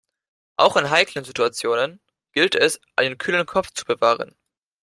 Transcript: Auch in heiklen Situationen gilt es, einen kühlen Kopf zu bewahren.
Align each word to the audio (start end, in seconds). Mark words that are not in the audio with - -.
Auch 0.57 0.77
in 0.77 0.89
heiklen 0.89 1.25
Situationen 1.25 2.01
gilt 2.31 2.55
es, 2.55 2.81
einen 2.95 3.19
kühlen 3.19 3.45
Kopf 3.45 3.69
zu 3.69 3.85
bewahren. 3.85 4.35